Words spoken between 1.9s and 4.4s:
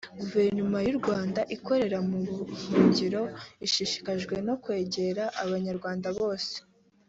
mu buhungiro ishishikajwe